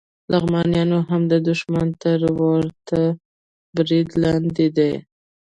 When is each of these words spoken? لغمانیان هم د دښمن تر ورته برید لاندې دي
لغمانیان 0.31 0.89
هم 1.09 1.21
د 1.31 1.33
دښمن 1.49 1.87
تر 2.03 2.19
ورته 2.39 2.99
برید 3.75 4.07
لاندې 4.23 4.65
دي 4.77 4.93